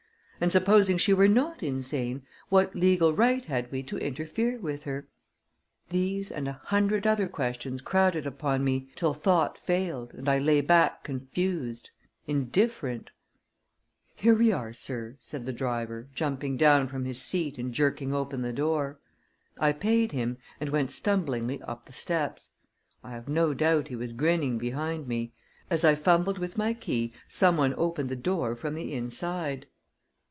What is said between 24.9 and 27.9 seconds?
me. As I fumbled with my key, someone